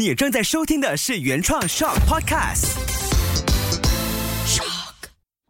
[0.00, 2.70] 你正在收听的是原创 Shock Podcast。
[4.46, 4.94] Shock！。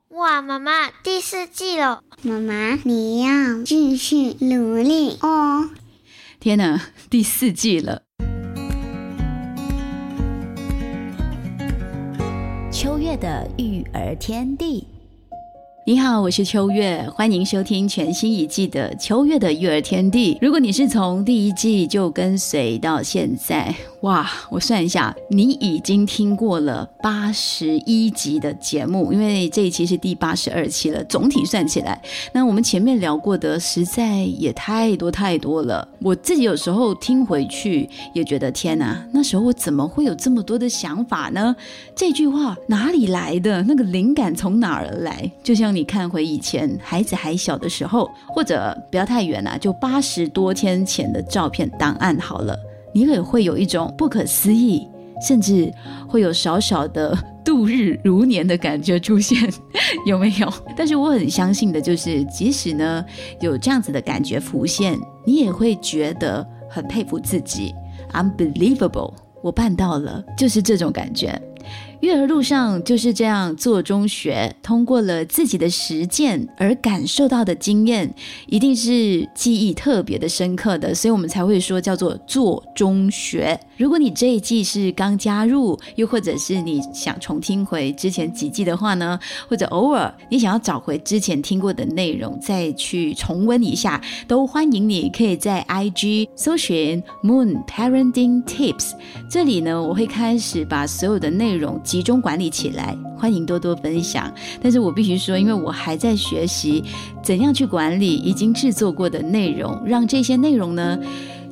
[0.08, 5.70] 哇，妈妈，第四季了，妈妈，你要继续努力哦。
[6.40, 8.02] 天哪，第四季了！
[12.72, 14.88] 秋月的育儿天地。
[15.90, 20.34] 你好，我是秋月，欢迎收听全新一季的《秋月的育儿天地》。
[20.40, 31.02] 如果你是从第一季就跟随到现在，哇，我算一下，你已经听过了八十一集的节目，因为这一期是第八十二期了。
[31.02, 32.00] 总体算起来，
[32.32, 35.88] 那我们前面聊过的实在也太多太多了。
[36.00, 41.56] 我自己有时候听回去也觉得，天哪，那时候我怎么会有这么多的想法呢？
[41.96, 43.64] 这句话哪里来的？
[43.64, 45.28] 那个灵感从哪儿来？
[45.42, 45.79] 就像你。
[45.80, 52.54] 你看回以前孩子还小的时候，或者不要太远啊，就八十多天前的照片档案好了，
[52.92, 54.86] 你也会有一种不可思议，
[55.26, 55.72] 甚至
[56.06, 59.50] 会有少少的度日如年的感觉出现，
[60.04, 60.52] 有没有？
[60.76, 63.02] 但是我很相信的就是，即使呢
[63.40, 67.74] 有这样子的感觉浮现，你也会觉得很佩服自己
[68.12, 71.40] ，unbelievable，我办到了，就是这种感觉。
[72.00, 78.14] 育儿路上就是这样做中学，通过了自己的实践而感受到的经验，
[78.46, 83.58] 一定是记忆特别的深刻的，所以我们才会说叫做做中学。
[83.76, 98.92] 如果你这一季是刚加入，又或者是你想重听回之前几季的话呢，或者偶尔你想要找回之前听过的内容再去重温一下，都欢迎你可以在 IG 搜寻 Moon Parenting Tips，
[99.30, 101.78] 这里呢我会开始把所有的内容。
[101.90, 104.32] 集中管理起来，欢迎多多分享。
[104.62, 106.84] 但是我必须说，因为我还在学习
[107.20, 110.96] 怎样去管理已经制作过的内容，让这些内容呢。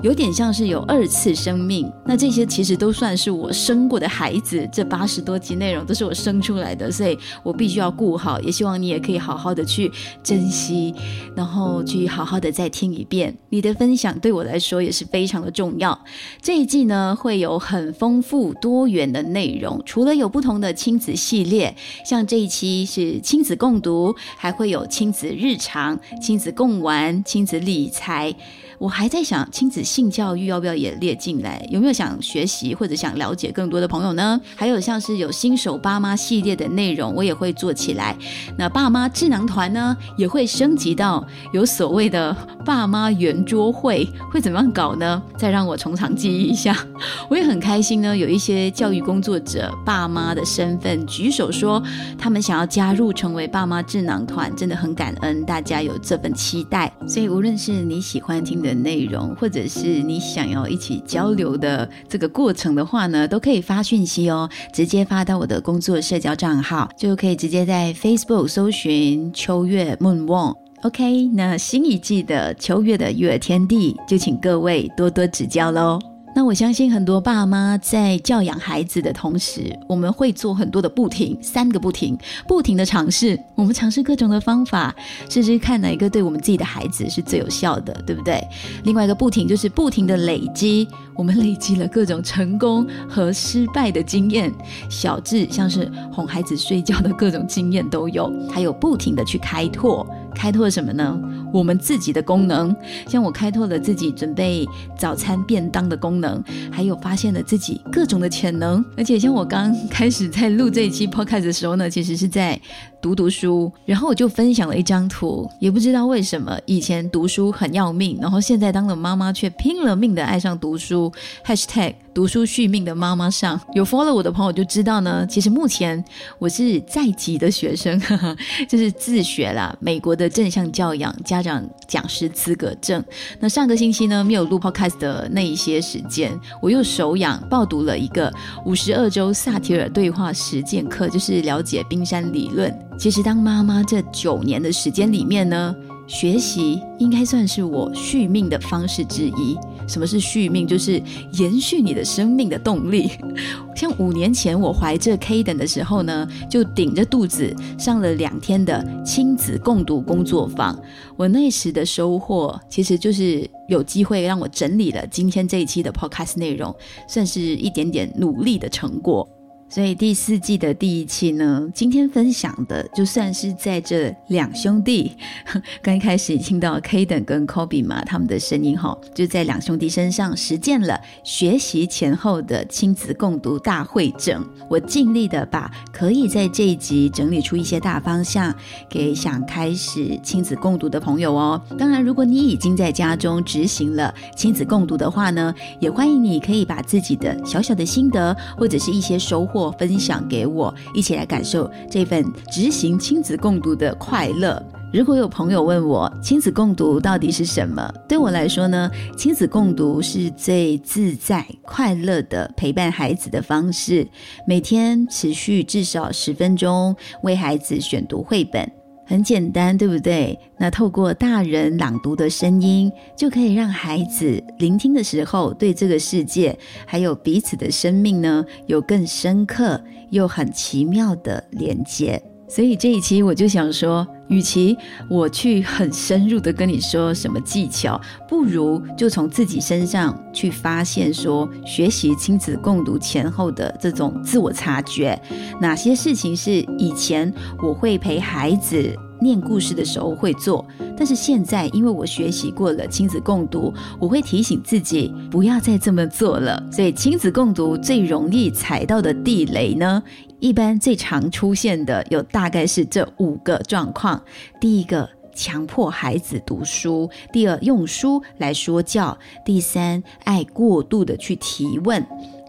[0.03, 4.69] 有点像是有二次生命，那这些其实都算是我生过的孩子。
[4.73, 8.39] 这八十多集内容都是我生出来的，所以我必须要顾好。
[8.41, 9.91] 也希望你也可以好好的去
[10.23, 10.95] 珍惜，
[11.35, 13.37] 然后去好好的再听一遍。
[13.49, 15.99] 你的分享对我来说也是非常的重要。
[16.41, 28.33] 这一季呢会有很丰富多元的内容，除了有不同的亲子系列，像这一期是亲子共读，还会有亲子日常、亲子共玩、亲子理财。
[28.79, 31.67] 我还在想，亲子性教育要不要也列进来？
[31.69, 34.41] 有没有想学习或者想了解更多的朋友呢？
[34.55, 38.17] 还有像是有新手爸妈系列的内容，我也会做起来。
[38.57, 42.33] 那爸妈智囊团呢，也会升级到有所谓的
[42.65, 45.21] 爸妈圆桌会，会怎么样搞呢？
[45.37, 46.77] 再让我从长计议一下。
[47.29, 51.83] 我也很开心呢，有一些教育工作者爸妈的身份举手说，
[52.17, 56.93] 他们想要加入成为爸妈智囊团，真的很感恩大家有这份期待。
[57.09, 58.68] 所以无论是你喜欢听的。
[58.69, 70.55] 的内容，或者是你想要一起交流的这个过程的话呢，都可以发讯息哦，直接发到我的工作社交账号，就可以直接在 Facebook 搜寻秋月 moon 望。
[70.83, 75.99] OK，那新一季的秋月的育儿天地，就请各位多多指教喽。
[76.39, 82.17] 那我相信很多爸妈在教养孩子的同时，我们会做很多的不停，三个不停，
[82.47, 83.37] 不停的尝试。
[83.57, 84.95] 我们尝试各种的方法，
[85.29, 88.41] 试试看哪一个对我们自己的孩子是最有效的，对不对？
[88.85, 90.87] 另外一个不停就是不停的累积，
[91.19, 94.55] 我们累积了各种成功和失败的经验，
[94.89, 100.09] 小至像是哄孩子睡觉的各种经验都有，还有不停的去开拓。
[100.33, 101.21] 开拓什么呢？
[101.53, 102.75] 我们自己的功能，
[103.09, 104.65] 像我开拓了自己准备
[104.97, 106.41] 早餐便当的功能，
[106.71, 108.85] 还有发现了自己各种的潜能。
[108.97, 112.61] 而且像我刚开始在录这一期 podcast 的时候呢，其实是在
[113.01, 121.13] 读读书，然后我就分享了一张图，也不知道为什么以前读书很要命，然后现在当了妈妈却拼了命的爱上读书。
[121.45, 126.05] #hashtag 读书续命的妈妈上有 follow 我的朋友就知道呢，其实目前
[126.41, 127.97] 我是在籍的学生，
[128.69, 133.01] 就是自学啦，美国的正向教养家长讲师资格证。
[133.39, 138.35] 那上个星期呢，没有录 podcast 的那一些时间，我又手痒报读了一个
[138.67, 142.77] 五十二周萨提尔对话实践课，就是了解冰山理论。
[142.99, 145.73] 其实当妈妈这九年的时间里面呢。
[146.11, 149.59] 学习应该算是我续命的方式之一。
[149.89, 150.67] 什么是续命？
[150.67, 151.03] 就是
[151.33, 153.11] 延续你的生命的动力。
[153.75, 160.79] 像五年前我怀着 Kaden 的时候呢，就顶着肚子上了两天的亲子共读工作坊。
[161.17, 166.75] 我那时的收获，其实就是有机会让我整理了今天这一期的 Podcast 内容，
[167.09, 169.29] 算是一点点努力的成果。
[169.71, 175.13] 所以第四季的第一期呢，今天分享的就算是在这两兄弟
[175.83, 184.43] 刚开始听到 Kaden 跟 Kobe 嘛，他们的声音哈，就在两兄弟身上实践了学习前后的亲子共读大会诊。
[184.71, 188.55] 我尽力的把可以在这一集整理出一些大方向
[188.89, 191.61] 给想开始亲子共读的朋友哦。
[191.77, 199.58] 当然，如果你已经在家中执行了亲子共读的话呢，也欢迎你可以把自己的小小的心得或者是一些收获。
[199.59, 204.63] 或分享给我，一起来感受这份执行亲子共读的快乐。
[204.93, 214.07] 如果有朋友问我亲子共读到底是什么，对我来说呢，亲子共读是最自在、快乐的陪伴孩子的方式。
[214.47, 216.95] 每天持续至少十分钟，
[217.25, 218.78] 为孩子选读绘本。
[219.09, 220.39] 很简单，对不对？
[220.59, 232.23] 那透过大人朗读的声音，就可以让孩子聆听的时候，对这个世界还有彼此的生命呢，有更深刻又很奇妙的连接。
[232.49, 234.77] 所以这一期我就想说，与其
[235.09, 245.21] 我去很深入的跟你说什么技巧，不如就从自己身上去发现，说学习亲子共读前后的这种自我察觉，
[245.61, 248.97] 哪些事情是以前我会陪孩子。
[249.21, 250.65] 念故事的时候会做，
[250.97, 256.63] 但是现在因为我学习过了亲子共读，我会提醒自己不要再这么做了。
[256.71, 260.01] 所以亲子共读最容易踩到的地雷呢，
[260.41, 264.23] 一般最常出现的有大概是这五个状况：
[264.61, 272.01] 第一个，强迫孩子读书；第二，用书来说教；第三，爱过度的去提问；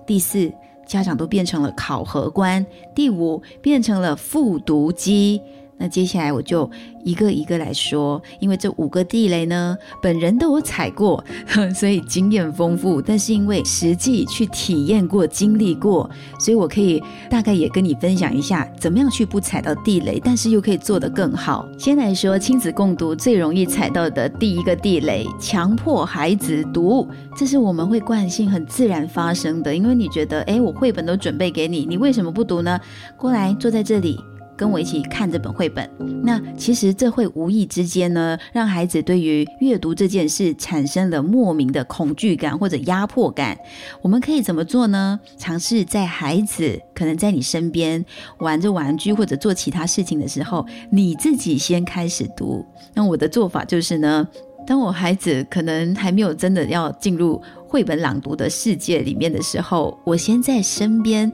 [0.06, 0.52] 第四，
[0.86, 2.64] 家长都变成了考核官；
[2.94, 5.42] 第五，变成了复读机。
[5.80, 6.70] 那接下来我就
[7.06, 11.24] 一个一个来说，因为这五个地雷呢，本人都有踩过，
[11.74, 13.02] 所以经验丰富。
[13.02, 21.66] 但是因为实际去体验过、经历过，所以我可以大概也跟你分享一下，怎么样去不踩到地雷，但是又可以做得更好。
[21.78, 29.74] 先来说亲子共读最容易踩到的第一个地雷：强迫孩子读，这是我们会惯性很自然发生的。
[29.74, 32.78] 因为你觉得，哎，我绘本都准备给你，你为什么不读呢？
[33.16, 34.20] 过来坐在这里。
[34.60, 35.90] 跟我一起看这本绘本，
[36.22, 43.58] 那其实这会无意之间呢，让孩子对于阅读这件事产生了莫名的恐惧感或者压迫感。
[44.02, 45.18] 我们可以怎么做呢？
[45.38, 48.04] 尝试在孩子可能在你身边
[48.40, 52.66] 玩着玩具或者做其他事情的时候，你自己先开始读。
[52.94, 54.28] 那我的做法就是呢，
[54.68, 61.32] 当我孩子可能还没有真的要进入绘本朗读的世界里面的时候，我先在身边。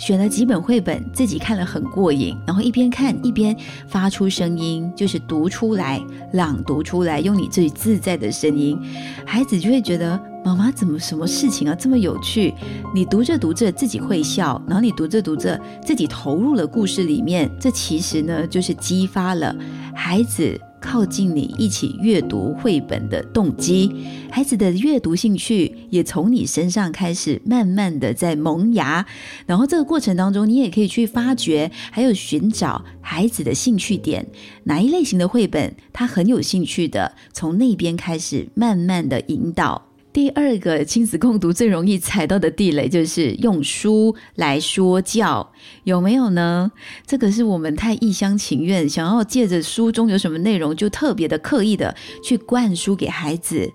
[0.00, 3.54] 选了几本绘本，自己看了很过瘾，然后一边看一边
[3.86, 6.00] 发出声音，就是读出来、
[6.32, 8.80] 朗读出来，用你最自在的声音，
[9.26, 12.54] 孩子就会觉得妈妈怎么什么事情啊这么有趣？
[12.94, 19.54] 你读着读着自己会笑，然后你读着读着自己投入了故事里面，这其实呢就是激发了
[19.94, 20.58] 孩子。
[20.80, 23.92] 靠近你一起阅读绘本的动机，
[24.30, 29.06] 孩子的阅读兴趣也从你身上开始慢慢的在萌芽。
[29.46, 34.26] 然后这个过程当中，你也可以去发掘，还有寻找孩子的兴趣点，
[34.64, 39.89] 哪一类型的绘本他很有兴趣的，从那边开始慢慢的引导。
[40.12, 45.52] 第二个亲子共读最容易踩到的地雷，就是用书来说教，
[45.84, 46.72] 有没有呢？
[47.06, 53.70] 这个是我们太一厢情愿，想要借着书中有什么内容，就特别的刻意的去灌输给孩子，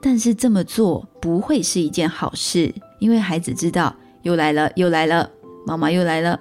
[0.00, 5.30] 但是这么做不会是一件好事，因为孩子知道又来了，又来了。
[5.66, 6.38] 妈妈又来了，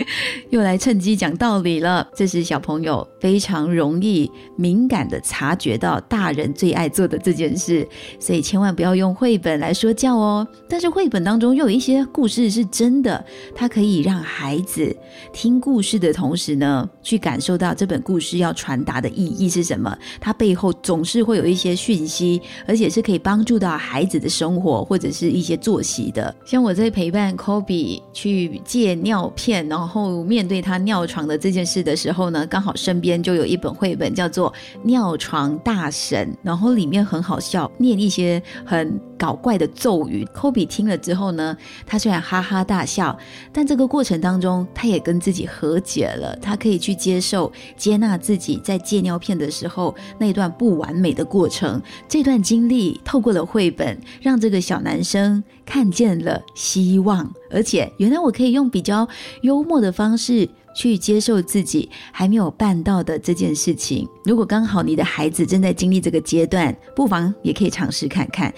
[0.50, 2.06] 又来趁机讲道理了。
[2.14, 7.88] 这是小朋友非常容易敏感的察觉到大人最爱做的这件事，
[8.20, 10.46] 所以千万不要用绘本来说教哦。
[10.68, 13.24] 但是绘本当中又有一些故事是真的，
[13.54, 14.94] 它可以让孩子
[15.32, 19.96] 听故事的同时呢，去感受到这本故事要传达的意义是什么。
[20.20, 26.34] 它背后总是会有一些讯息，而且是可以帮助到孩子的生活或者是一些作息的。
[26.44, 28.60] 像我在陪伴 Kobe 去。
[28.66, 40.26] 借尿片，然后面对他尿床的这件事的时候呢，刚好身边就有一本绘本，叫做《尿床大神》，然后里面很好笑，念一些很搞怪的咒语。
[40.32, 41.56] 科比听了之后呢，
[41.86, 43.16] 他虽然哈哈大笑，
[43.52, 51.80] 但这个过程当中，他也跟自己和解了，他可以去接受、接纳自己在借尿片的时候那段不完美的过程。
[52.08, 57.30] 这段经历透过了绘本，让这个小男生看见了希望。
[57.50, 59.06] 而且，原来我可以用比较
[59.42, 64.06] 幽默的方式去接受自己还没有办到的这件事情。
[64.24, 68.52] 如果刚好你的孩子正在经历这个阶段，不妨也可以尝试看看。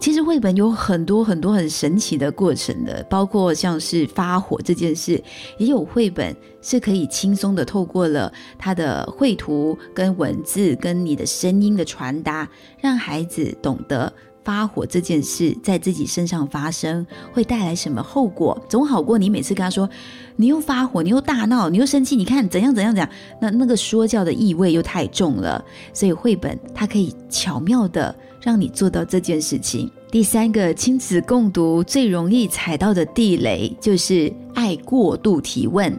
[0.00, 5.22] 其实绘本有很多很多很神奇的过程的，包括像是发火这件事，
[5.58, 12.48] 也有绘本是可以轻松的透过了它的绘图、跟文字、跟你的声音的传达，
[12.80, 14.12] 让孩子懂得。
[14.44, 18.60] 发火这件事在自己身上发生会带来什么后果？
[18.68, 19.88] 总好过你每次跟他说，
[20.36, 23.08] 你又发火，你又大闹，你又生气，你看怎样怎样怎样，
[23.40, 25.64] 那那个说教的意味又太重了。
[25.92, 29.90] 所以绘本它可以巧妙的让你做到这件事情。
[30.10, 35.98] 第三个亲子共读最容易踩到的地雷就是爱过度提问。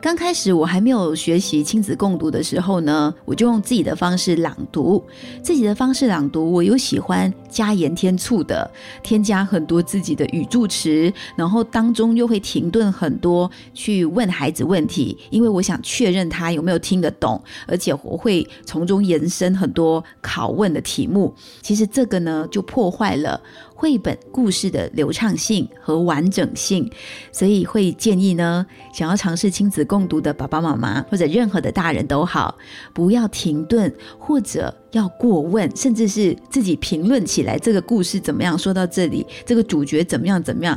[0.00, 5.02] 刚开始我还没有学习亲子共读的时候呢，我就用自己的方式朗读，
[5.42, 6.52] 自己的方式朗读。
[6.52, 8.70] 我又喜欢加盐添醋的，
[9.02, 21.34] 添加很多自己的语助词，然后当中又会停顿很多，去问孩子问题，因为我想确认他有没有听得懂，而且我会从中延伸很多拷问的题目。
[21.60, 23.40] 其实这个呢，就破坏了。
[23.80, 26.90] 绘本故事的流畅性和完整性，
[27.30, 32.58] 所以会建议呢，想要尝试亲子共读的爸爸妈妈或者任何的大人都好，
[32.92, 38.58] 不要停顿或者要过问，甚至是自己评论起来这个故事怎么样。
[38.58, 40.76] 说到这里，这个主角怎么样怎么样，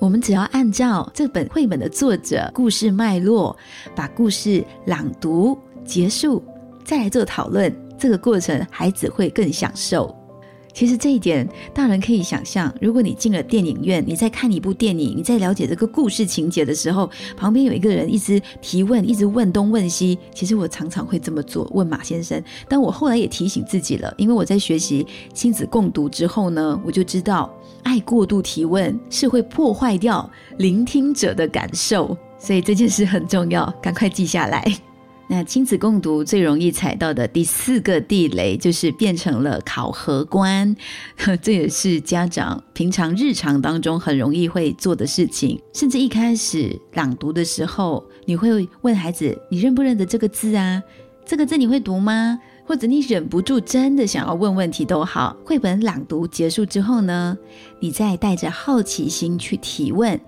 [0.00, 3.56] 我们只要按照这本绘本的作者故事脉络，
[3.94, 6.42] 把故事朗读结束，
[6.84, 10.21] 再来做讨论，这个过程孩子会更享受。
[10.72, 20.18] 其实这一点，大人可以想象，如果你进了电影院，你在看一部电影，你在了解这个故事情节的时候，旁边有一个人一直提问，一直问东问西。
[20.34, 22.42] 其实我常常会这么做，问马先生。
[22.68, 27.52] 但我后来也提醒自己了，因为我在学习亲子共读之后呢，我就知道，
[27.82, 34.91] 爱过度提问是会破坏掉聆听者的感受，所以这件事很重要，赶快记下来。
[35.34, 40.76] 那亲子共读最容易踩到的第四个地雷，就是变成了考核官，
[41.40, 45.58] 这也是家长平常日常当中很容易会做的事情。
[45.72, 50.82] 甚至一开始朗读的时候，你会问孩子：“你认不认得这个字啊？
[51.24, 57.36] 这个字你会读吗？”或者你忍不住真的想要问问题都好，绘本朗读结束之后呢，
[57.80, 60.18] 你再带着好奇心去提问，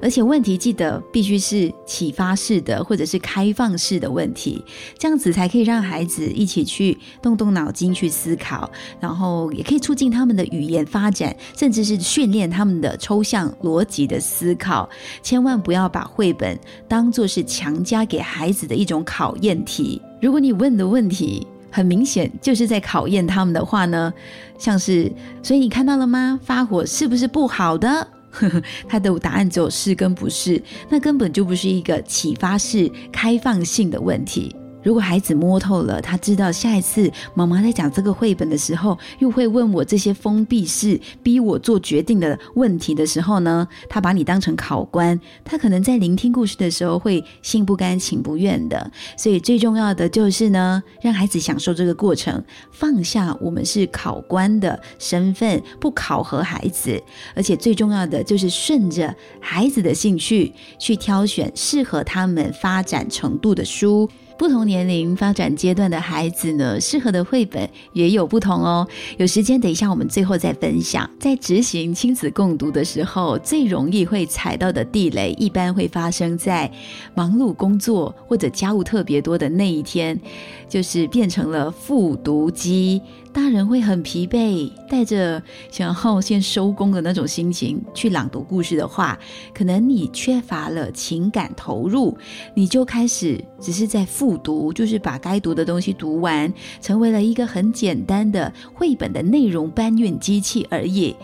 [0.00, 4.64] 而且问题记得必须是启发式的或者是开放式的问题，
[4.98, 8.70] 这样子才可以让孩子一起去动动脑筋去思考，
[9.00, 14.88] 然后也可以促进他们的语言发展，甚至是训练他们的抽象逻辑的思考。
[15.22, 20.00] 千万不要把绘本当做是强加给孩子的一种考验题。
[20.22, 24.12] 如果你问的问题，很明显就是在考验他们的话呢，
[24.58, 25.10] 像是，
[25.42, 26.38] 所以你看到了吗？
[26.42, 28.06] 发火是不是不好的？
[28.88, 34.54] 他的答案只有是跟不是，那根本就不是一个启发式、开放性的问题。
[34.82, 48.90] 如果孩子摸透了，他知道下一次妈妈在讲这个绘本的时候，又会问我这些封闭式、逼我做决定的问题的时候呢，他把你当成考官，他可能在聆听故事的时候会心不甘情不愿的。
[49.16, 57.02] 所以最重要的就是呢，让孩子享受这个过程，放下我们是考官的身份，不考核孩子，
[57.34, 64.08] 而且最重要的就是顺着孩子的兴趣去挑选适合他们发展程度的书。
[64.40, 68.88] 不同年龄发展阶段的孩子呢，适合的绘本也有不同哦。
[69.18, 71.08] 有时间，等一下我们最后再分享。
[71.20, 76.72] 在执行亲子共读的时候，最容易会踩到的地雷，一般会发生在
[77.14, 80.18] 忙碌工作或者家务特别多的那一天，
[80.66, 83.02] 就是变成了复读机。
[83.32, 89.18] 大人会很疲惫，带着想要先收工的那种心情去朗读故事的话，
[89.54, 92.16] 可能你缺乏了情感投入，
[92.54, 101.14] 你就开始只是在复读，就是把该读的东西读完，成为了一个很简单的绘本的内容搬运机器而已。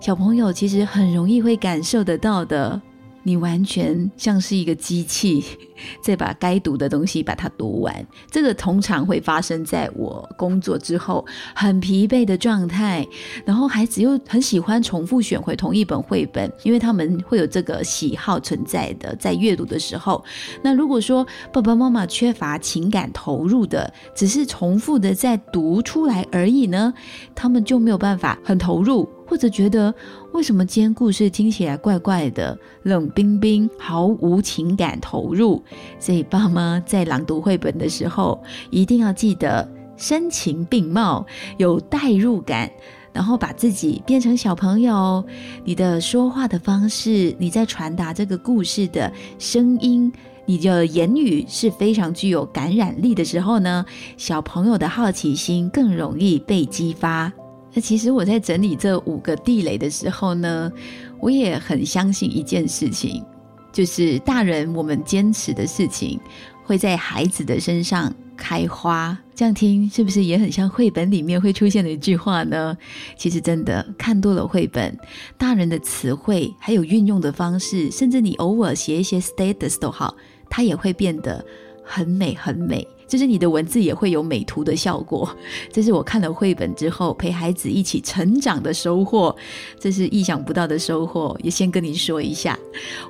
[0.00, 2.80] 小朋友其实很容易会感受得到的。
[3.24, 5.42] 你完全像是一个机器，
[6.00, 8.06] 在把该读的东西把它读完。
[8.30, 13.06] 这个通常会发生在我工作之后很疲惫的状态，
[13.44, 20.22] 然后孩子又很喜欢重复选回同一本绘本，因为他们会有这个喜好存在的，在阅读的时候。
[20.62, 26.92] 那如果说爸爸妈妈缺乏情感投入的，只是重复的在读出来而已呢，
[27.34, 29.08] 他们就没有办法很投入。
[29.26, 29.94] 或者觉得
[30.32, 35.62] 为什么今天故事听起来怪怪的、冷冰冰、毫无情感投入？
[35.98, 41.24] 所以爸妈在朗读绘本的时候，一定要记得声情并茂，
[41.56, 42.70] 有代入感，
[43.12, 45.24] 然后把自己变成小朋友。
[45.64, 50.12] 你的说话的方式，你在传达这个故事的声音，
[50.46, 57.32] 你的言语是非常具有感染力的时候呢，小朋友的好奇心更容易被激发。
[57.74, 60.72] 那其实我在整理这五个地雷的时候呢，
[61.20, 63.24] 我也很相信一件事情，
[63.72, 66.20] 就是大人我们坚持的事情，
[66.64, 69.18] 会在孩子的身上开花。
[69.34, 72.78] 这样听是不是也很像绘本里面会出现的一句话呢？
[73.16, 74.96] 其实真的看多了绘本，
[75.36, 80.14] 大人的词汇还有运用的方式，甚至你偶尔写一些 status 都好，
[80.48, 81.44] 它也会变得
[81.82, 82.86] 很美很美。
[83.06, 85.28] 就是你的文字也会有美图的效果，
[85.72, 89.34] 这是我看了绘本之后陪孩子一起成长的收获，
[89.78, 91.36] 这是意想不到的收获。
[91.42, 92.58] 也先跟您说一下，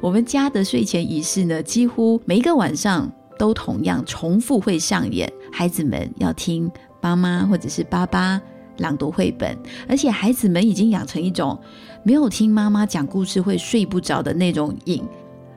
[0.00, 6.70] 我们家的睡前仪式呢，几乎每一个晚上都同样重复会上演，孩子们要听
[7.00, 8.40] 妈妈或者是爸爸
[8.78, 9.56] 朗读绘本，
[9.88, 11.58] 而且孩子们已经养成一种
[12.02, 15.02] 没有听妈妈讲故事会睡不着的那种瘾。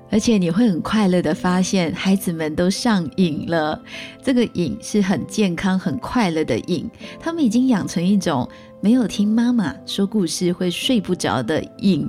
[0.10, 3.82] 而且你会很快乐的发现，孩子们都上瘾了。
[4.24, 6.90] 这个瘾是很健康、很快乐的瘾。
[7.20, 8.48] 他们已经养成一种
[8.82, 12.08] 没有听妈妈说故事会睡不着的瘾。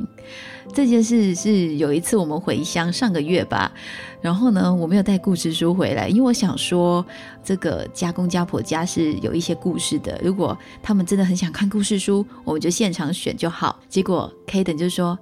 [0.73, 3.73] 这件事是有一次我们回乡，上个月吧。
[4.21, 7.05] 然后呢，我没有带故事书回来，因为我想说，
[7.43, 10.21] 这个家公家婆家是有一些故事的。
[10.23, 13.81] 如果他们真的很想看故事书，我们就现场选就好。
[13.89, 15.19] 结果 Kaden 就说：“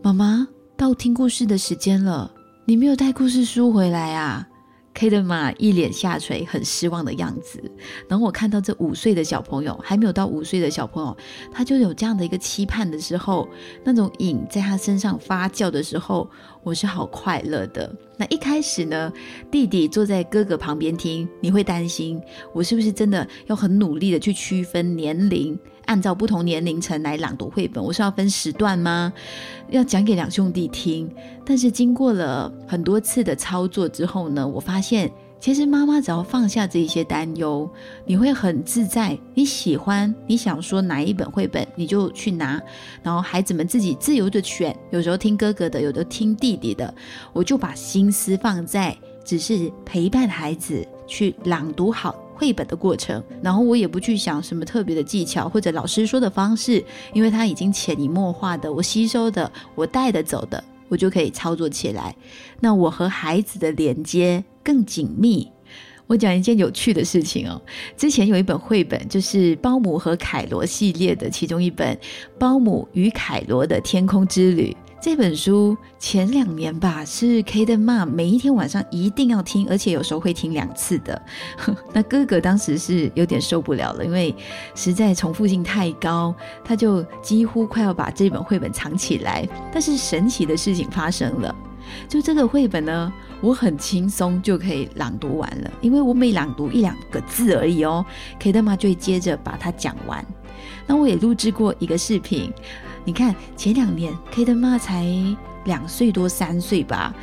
[0.00, 0.46] 妈妈。”
[0.78, 2.32] 到听故事的时间了，
[2.64, 4.46] 你没有带故事书回来啊
[4.94, 7.60] ？K 的妈一脸下垂，很失望的样子。
[8.08, 11.16] 然后我看到这五岁的小朋友，还没有到五岁的小朋友，
[11.50, 13.48] 他就有这样的一个期盼的时候，
[13.82, 16.30] 那种瘾在他身上发酵的时候，
[16.62, 17.92] 我是好快乐的。
[18.16, 19.12] 那一开始呢，
[19.50, 22.22] 弟弟坐在哥哥旁边听，你会担心
[22.54, 25.58] 我是不是真的要很努力的去区分年龄？
[25.88, 29.10] 按照不同年龄层来朗读绘本，我是要分时段吗？
[29.70, 31.10] 要讲给两兄弟听？
[31.46, 37.66] 但是经过了很多次的操作之后呢，我发现其实妈妈只要放下这一些担忧，
[38.04, 39.18] 你会很自在。
[39.32, 42.60] 你喜欢你想说哪一本绘本，你就去拿，
[43.02, 46.94] 然后孩子们自己自由的选，有时候听哥哥的，有的听弟弟的，
[47.32, 52.14] 我就把心思放在只是陪伴孩子去朗读好。
[52.38, 62.14] 绘本的过程，然后我也不去想什么特别的技巧或者老师说的方式，因为它已经潜移默化的，我吸收的，我带的走的，我就可以操作起来。
[62.60, 65.50] 那我和孩子的连接更紧密。
[66.06, 67.60] 我讲一件有趣的事情哦，
[67.96, 71.94] 之前有一本绘本，就是包姆和凯罗系列的其中一本
[72.38, 74.74] 《包姆与凯罗的天空之旅》。
[75.00, 81.22] 这本书前两年吧，是 K 的妈每一天晚上一定要听，而且有时候会听两次的。
[81.94, 84.34] 那哥哥当时是有点受不了了，因为
[84.74, 86.34] 实在重复性太高，
[86.64, 89.48] 他就几乎快要把这本绘本藏起来。
[89.72, 91.54] 但是神奇的事情发生了，
[92.08, 98.04] 就这个绘本呢，我很轻松就可以朗读完了，因为我每朗读一两个字而已哦
[98.40, 100.26] ，K 的妈就会接着把它讲完。
[100.88, 102.52] 那我也录制过一个视频。
[103.04, 105.06] 你看，前两年 K 的妈才
[105.64, 107.14] 两岁多三岁吧，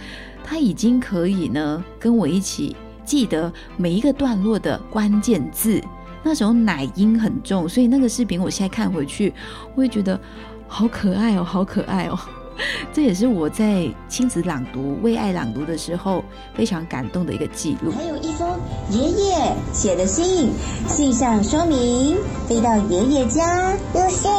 [0.43, 5.81] 他已经可以呢跟我一起记得每一个段落的关键字。
[6.23, 9.31] 那时候奶音很重，所以那个视频我现在看回去，
[9.75, 10.19] 我会觉得
[10.67, 12.17] 好可爱哦，好可爱哦。
[12.93, 17.91] 这也是我在亲子朗读、为爱朗读的时候非常感动的一个记录。
[17.91, 18.49] 还有一封
[18.89, 20.49] 爷爷写的信，
[20.87, 22.15] 信上说明
[22.47, 24.31] 飞到爷爷家入睡。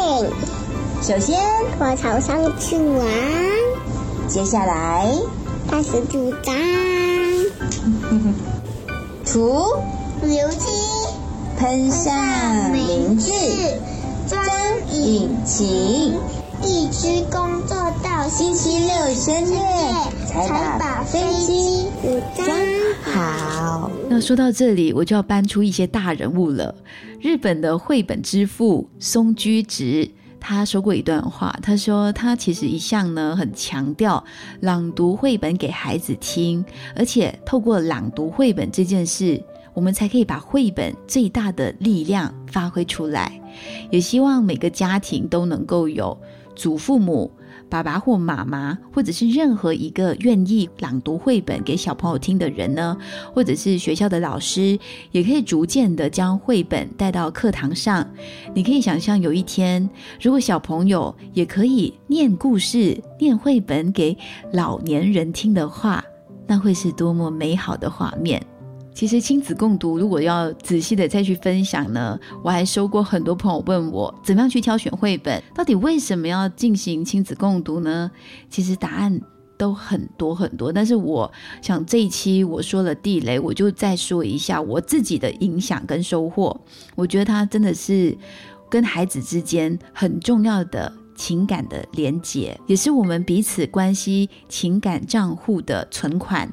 [1.02, 1.38] 首先，
[1.78, 3.06] 我朝上去玩。
[4.26, 5.08] 接下来，
[5.70, 6.54] 开始主张。
[9.24, 9.38] 涂
[10.22, 10.68] 油漆，
[11.56, 13.30] 喷上名字，
[14.28, 14.42] 装
[14.92, 16.14] 引擎。
[16.62, 19.58] 一直工作到星期六深夜，
[20.26, 21.84] 才把飞机
[22.34, 22.48] 装
[23.04, 23.90] 好。
[24.08, 26.74] 那说到这里，我就要搬出一些大人物了。
[27.20, 30.10] 日本的绘本之父松居直。
[30.48, 34.22] 他说过一段话，他说他其实一向呢很强调
[34.60, 39.42] 朗读绘本给孩子听，而且透过朗读绘本这件事，
[39.74, 43.40] 我们才可以把绘本最大的力量发挥出来。
[43.90, 46.16] 也希望每个家庭都能够有
[46.54, 47.28] 祖父母。
[47.68, 52.96] 爸爸或妈妈，或者是任何一个愿意朗读绘本给小朋友听的人呢，
[53.34, 54.78] 或者是学校的老师，
[55.10, 58.08] 也可以逐渐的将绘本带到课堂上。
[58.54, 59.88] 你可以想象，有一天，
[60.20, 64.16] 如果小朋友也可以念故事、念绘本给
[64.52, 66.04] 老年人听的话，
[66.46, 68.40] 那会是多么美好的画面。
[68.96, 75.42] 其实亲子共读，如果要仔细的再去分享呢，我还收过很多朋友问我，怎么样去挑选绘本？
[75.54, 78.10] 到底为什么要进行亲子共读呢？
[78.48, 79.20] 其实答案
[79.58, 80.72] 都很多很多。
[80.72, 81.30] 但是我
[81.60, 86.58] 想这一期我说了地雷，我就再说一下我自己的影响跟收获。
[86.94, 88.16] 我觉得它真的是
[88.70, 90.90] 跟孩子之间很重要的。
[91.16, 96.48] 情感的连结，也是我们彼此关系情感账户的存款。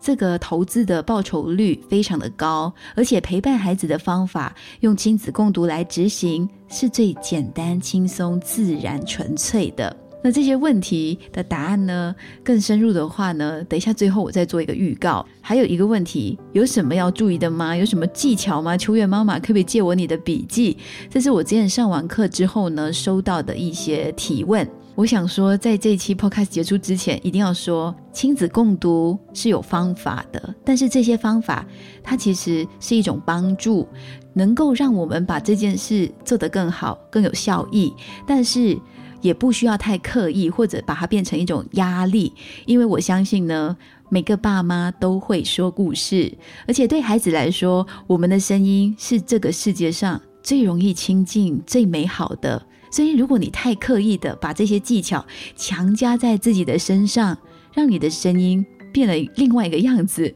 [0.00, 10.07] 这个投资的报酬率非常的高，而且陪伴孩子的方法，用亲子共读来执行，是最简单、轻松、自然、纯粹的。
[10.22, 12.14] 那这些问题的答案呢？
[12.42, 13.62] 更深入的话呢？
[13.64, 15.24] 等一下最后我再做一个预告。
[15.40, 17.76] 还有一个问题，有什么要注意的吗？
[17.76, 18.76] 有什么技巧吗？
[18.76, 20.76] 秋月妈妈可不可以借我你的笔记？
[21.08, 24.68] 这是我之前上完课之后呢收到的一些提问。
[24.96, 31.64] 我想说，在这一期 podcast 结束之前，一定要说，亲子共读是有方法的，但是这些方法
[32.02, 33.86] 它其实是一种帮助，
[34.32, 37.94] 能够让我们把这件事做得更好、更有效益。
[38.26, 38.76] 但是
[39.20, 42.32] 也不需要太刻意，或者把它变成一种压力，
[42.66, 43.76] 因为我相信呢，
[44.08, 46.32] 每个爸妈都会说故事，
[46.66, 52.64] 而且对孩子来说，我们的声音是这个世界上最容易亲近、最美好的。
[52.90, 57.36] 所以，如果你太刻意的把这些技巧强加在自己的身上，
[57.74, 60.34] 让你的声音变了另外一个样子，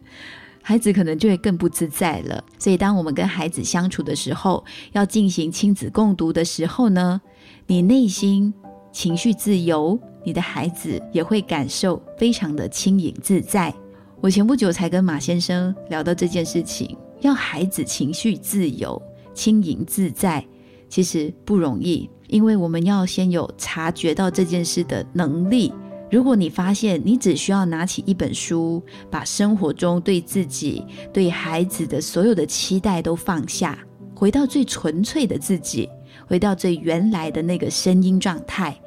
[0.61, 2.45] 孩子可能就会更不自在了。
[2.59, 7.23] 所以，当我们跟孩子相处的时候，要进行亲子共读的时候呢，
[7.68, 8.53] 你内心。
[8.93, 13.75] 情绪自由，你的孩子也会感受非常的轻盈自在。
[14.21, 19.01] 我前不久才跟马先生聊到这件事情，要孩子情绪自由、
[19.35, 20.47] 轻盈自在，
[20.89, 25.73] 其实不容易，因为我们要先有察觉到这件事的能力。
[26.11, 33.79] 如果你发现你只需要拿起一本书，把生活中对自己、对孩子的所有的期待都放下，
[34.15, 35.89] 回到最纯粹的自己。
[36.27, 38.79] 回到最原来的那个声音状态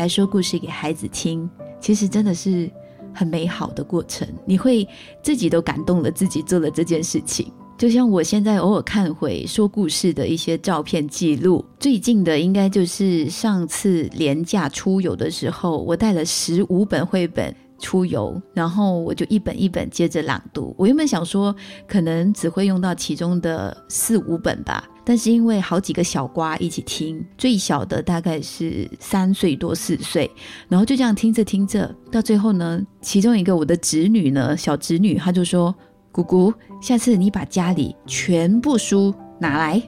[0.00, 1.46] 来说故事给孩子听，
[1.78, 2.70] 其实真的是
[3.12, 4.26] 很美好的过程。
[4.46, 4.88] 你会
[5.22, 7.52] 自己都感动了，自己做了这件事情。
[7.76, 20.74] 就像我现在偶尔看回说故事的一些照片记录，最近的应该就是上次廉价出游的时候，我带了十五本绘本出游，然后我就一本一本接着朗读。
[20.78, 21.54] 我原本想说，
[21.86, 24.88] 可能只会用到其中的四五本吧。
[25.10, 30.30] 但是因为好几个小瓜一起听，最小的大概是三岁多四岁，
[30.68, 35.74] 然后就这样听着听着，到最后呢，其中一个我的侄女呢，小侄女，她就说
[36.12, 39.82] ：“姑姑，下次你把家里全部书拿来。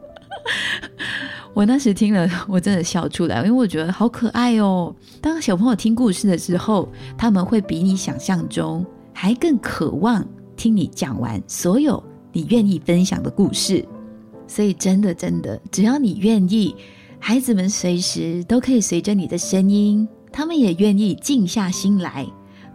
[1.52, 4.96] ”我当时听了，我真的笑出来，因为我觉得好可爱哦。
[5.20, 13.86] 当小朋友听故事的时候，他们会比你想象中还更渴望听你讲完所有你愿意分享的故事。
[14.54, 16.76] 所以，真的，真的，只要你愿意，
[17.18, 22.26] 孩子们随时都可以随着你的声音，他们也愿意静下心来，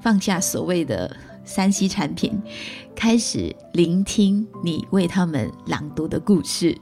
[0.01, 2.41] 放下所谓的三 C 产品，
[2.95, 6.75] 开始聆听你为他们朗读的故事。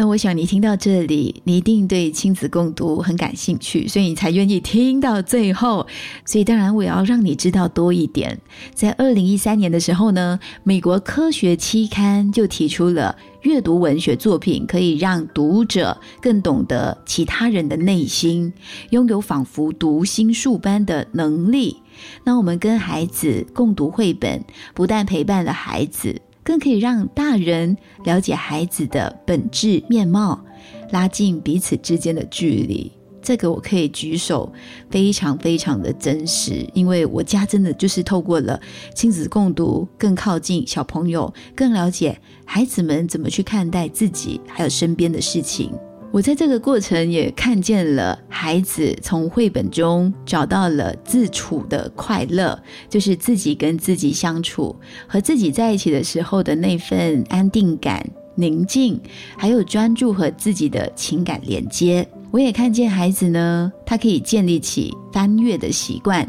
[0.00, 5.86] 那我想你听到这里，你一定对亲子共读很感兴趣，所以你才愿意听到最后。
[6.24, 8.40] 所以当然我也要让你知道多一点。
[8.72, 18.50] 在二零一三年的时候呢，美国科学期刊就提出了阅读文学作品可以让读者更懂得其他人的内心，
[18.88, 21.76] 拥有仿佛读心术般的能力。
[22.24, 26.22] 那我们跟孩子共读绘本，不但陪伴了孩子。
[26.42, 30.44] 更可以让大人了解孩子的本质面貌，
[30.90, 32.90] 拉近彼此之间的距离。
[33.22, 34.50] 这个我可以举手，
[34.88, 38.58] 非常非常的真实，因为我家真的就是透过了
[38.94, 45.70] 亲子共读，更靠近小朋友，更了解孩子们怎么去看待自己，还有身边的事情。
[46.12, 54.74] 我在这个过程也看见了孩子从绘本中找到了自处的快乐，就是自己跟自己相处，
[55.06, 59.00] 和自己在一起的时候的那份安定感、宁静，
[59.36, 62.06] 还有专注和自己的情感连接。
[62.32, 66.28] 我也看见孩子呢，他可以建立起翻阅的习惯，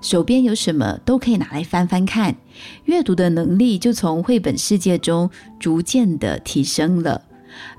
[0.00, 2.36] 手边有什么都可以拿来翻翻看，
[2.84, 7.22] 阅读的能力就从绘本世界中逐渐的提升了。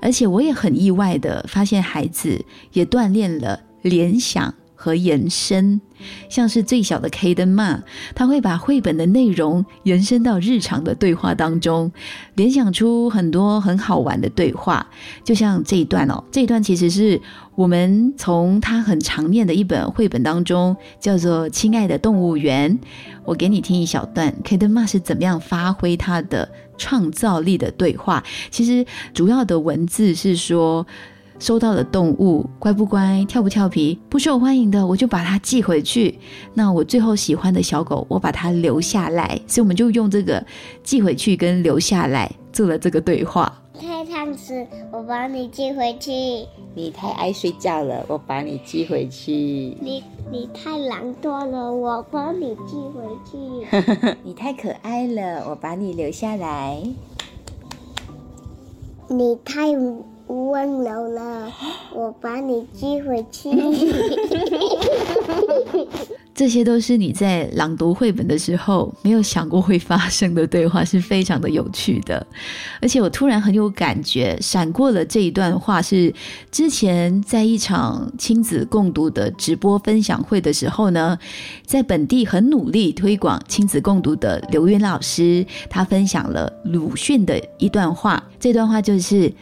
[0.00, 5.80] 而且我也很意外的发现，孩子也锻炼了联想和延伸。
[6.28, 7.82] 像是最小的 K 登嘛，
[8.14, 11.90] 他会把绘本的内容延伸到日常的对话当中，
[12.36, 14.88] 联想出很多很好玩的对话。
[15.24, 17.20] 就像这一段哦，这一段其实是
[17.56, 22.72] 我们从他很常念的一本绘本当中，叫做《亲爱的动物园》。
[23.24, 28.22] 我给你听一小段，K 登嘛是怎么样发挥他的创造力的对话。
[28.52, 30.86] 其实主要的文字是说。
[31.38, 36.18] 收到的动物乖不乖、跳不跳皮、不受欢迎的，我就把它寄回去。
[36.52, 39.40] 那我最后喜欢的小狗，我把它留下来。
[39.46, 40.44] 所以我们就用这个
[40.82, 43.52] 寄回去跟留下来做了这个对话。
[43.80, 46.10] 太烫死，我把你寄回去。
[46.74, 49.32] 你太爱睡觉了，我把你寄回去。
[49.80, 54.16] 你你太懒惰了，我把你寄回去。
[54.24, 56.82] 你太可爱了，我把你留下来。
[59.08, 59.68] 你太
[60.28, 61.52] 温柔了，
[61.92, 63.50] 我把你寄回去。
[66.34, 72.24] 这些都是你在朗读绘本的时候没有想过会发生的对话，是非常的有趣的。
[72.80, 76.14] 而且我突然很有感觉，闪过了这一段话是
[76.52, 81.18] 之前在一场亲子共读的直播分享会的时候呢，
[81.66, 88.22] 在本地很努力推广亲子共读的刘云老师，他分享了鲁迅的一段话。
[88.38, 89.32] 这段话就是：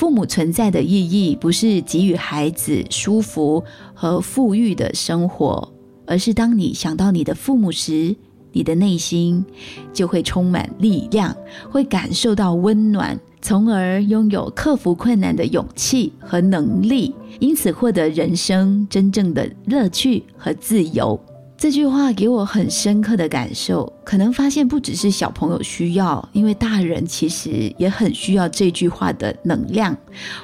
[0.00, 5.70] 父母存在的意义不是给予孩子舒服和富裕的生活。
[6.06, 8.16] 而是当你想到你的父母时，
[8.50, 9.44] 你的内心
[9.92, 11.36] 就会充满力量，
[11.68, 21.20] 会感受到温暖，从而拥有克服困难的勇气和能力，因此获得人生真正的乐趣和自由。
[21.60, 29.94] 这句话给我很深刻的感受，可能发现不只是小朋友需要，因为大人其实也很需要这句话的能量。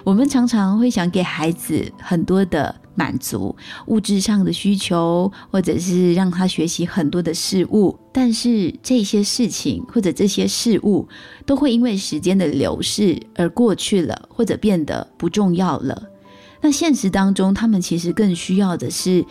[0.05, 2.77] 我们常常会想给孩子很多的。
[2.99, 3.55] 满足
[3.89, 11.07] 物质上的需求，或者是让他学习很多的事物，但是这些事情或者这些事物
[11.45, 16.05] 都会因为时间的流逝而过去了，或者变得不重要了。
[16.63, 19.23] 那现实当中，他们其实更需要的是。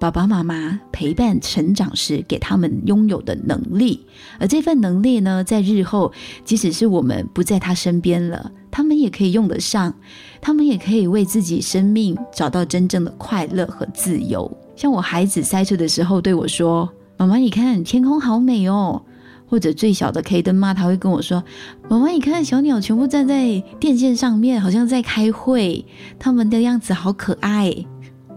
[0.00, 4.06] 爸爸妈妈陪伴成长时给他们拥有的能力，
[4.38, 6.12] 而这份能力呢，在日后
[6.44, 9.92] 即使是我们不在他身边了，他们也可以用得上，
[10.40, 14.50] 他们也可以为自己生命找到真正的快乐和自由。
[14.76, 19.02] 像我孩子塞车的时候对我说：“妈妈，你看天空好美哦。”
[19.50, 21.42] 或者最小的 K 灯妈，他会跟我说
[21.88, 25.84] ：“妈妈，你看小鸟全部站在电线上面，好像在开会，
[26.18, 27.74] 他们的样子好可爱。”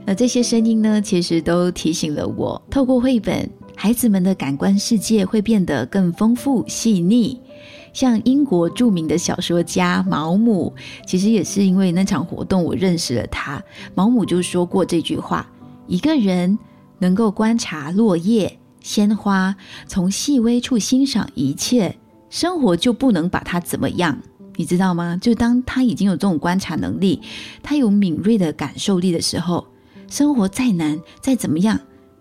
[0.06, 7.40] 那这些声音呢，其实都提醒了我，透过绘本，孩子们的感官世界会变得更丰富细腻。
[7.94, 10.74] 像英国著名的小说家毛姆，
[11.06, 13.62] 其实也是因为那场活动，我认识了他。
[13.94, 15.48] 毛姆就说过这句话：
[15.88, 16.58] 一个人
[17.00, 19.56] 能够观察落叶、鲜花，
[19.88, 21.96] 从细微处欣赏一切，
[22.30, 24.18] 生活就不能把它怎么样。
[24.56, 25.18] 你知道吗？
[25.22, 27.22] 就当他已经有这种观察能力，
[27.62, 29.66] 他有敏锐的感受力的时候。
[30.12, 31.80] 生活再难再怎么样，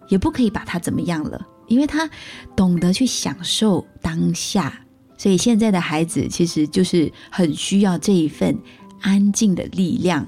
[0.08, 2.08] 也不可以把他怎么样了，因为他
[2.54, 4.80] 懂得去享受当下。
[5.18, 8.56] 所以现在的孩子其实就是很需要这一份
[9.00, 10.26] 安静的力量。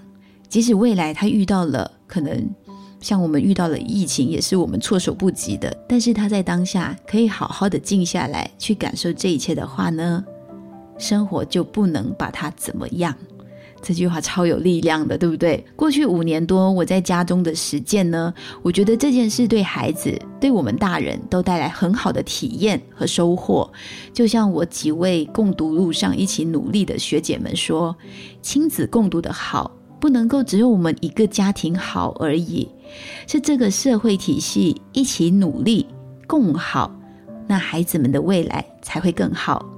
[0.48, 2.46] 即使未来他遇到了可能
[3.01, 10.22] 像我们遇到了疫情，也是我们措手不及的，但是他在当下可以好好的静下来去感受这一切的话呢，
[10.98, 13.16] 生活就不能把他怎么样。
[13.83, 15.62] 这句话超有力量的，对不对？
[15.75, 23.68] 过去五年多我在家中的实践呢，我觉得这件事对孩子、对我们大人都带来很好的体验和收获。
[24.14, 27.97] 就像我几位共读路上一起努力的学姐们说，
[28.40, 32.68] 亲子共读的好，不能够只有我们一个家庭好而已，
[33.27, 35.87] 是这个社会体系一起努力
[36.29, 36.95] 共好，
[37.49, 39.71] 那孩子们的未来才会更好。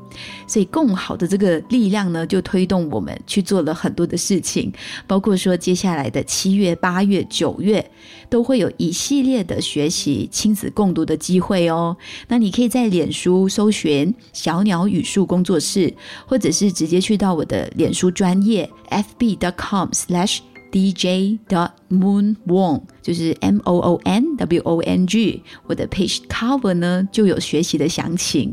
[0.47, 4.73] 所以，共好的这个力量呢，就推动我们去做了很多的事情，
[5.07, 7.91] 包括说接下来的七月、八月、九月，
[8.29, 11.97] 都会有一系列的学习亲子共读的机会哦。
[12.29, 15.93] 那你可以在脸书搜寻“小鸟语速工作室”，
[16.27, 20.54] 或者是直接去到我的脸书专业 fb.com/slash。
[20.75, 28.53] Dj dot moon wong 就是 m o o n w o n g，我的 page cover 呢就有学习的详情。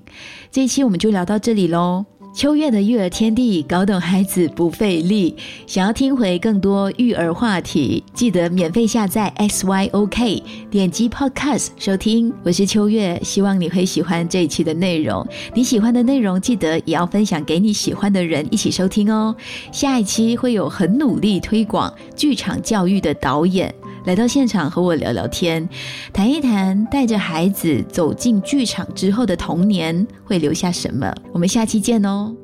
[0.52, 2.06] 这一期我们就聊到这里喽。
[2.34, 5.36] 秋月的育儿天地，搞懂孩子不费力。
[5.68, 12.34] 想要听回更多育儿话题，记得免费下载 S Y O K，点击 Podcast 收听。
[12.44, 15.28] 我是秋月，希望你会喜欢这一期的内容。
[15.54, 19.36] 你喜欢的内容，记得也要分享给你喜欢的人一起收听哦。
[19.74, 23.76] 下一期会有很努力推广剧场教育的导演。
[24.06, 25.68] 来到现场和我聊聊天，
[26.12, 31.14] 谈一谈带着孩子走进剧场之后的童年会留下什么。
[31.32, 32.36] 我们下期见哦。